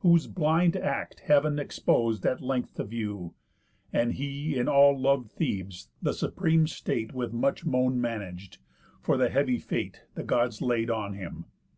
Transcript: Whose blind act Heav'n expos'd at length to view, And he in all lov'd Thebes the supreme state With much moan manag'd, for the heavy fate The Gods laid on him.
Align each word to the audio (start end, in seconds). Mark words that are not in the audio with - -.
Whose 0.00 0.26
blind 0.26 0.76
act 0.76 1.20
Heav'n 1.20 1.58
expos'd 1.58 2.26
at 2.26 2.42
length 2.42 2.74
to 2.74 2.84
view, 2.84 3.32
And 3.94 4.12
he 4.12 4.54
in 4.58 4.68
all 4.68 4.94
lov'd 4.94 5.30
Thebes 5.30 5.88
the 6.02 6.12
supreme 6.12 6.66
state 6.66 7.14
With 7.14 7.32
much 7.32 7.64
moan 7.64 7.98
manag'd, 7.98 8.58
for 9.00 9.16
the 9.16 9.30
heavy 9.30 9.56
fate 9.58 10.02
The 10.16 10.22
Gods 10.22 10.60
laid 10.60 10.90
on 10.90 11.14
him. 11.14 11.46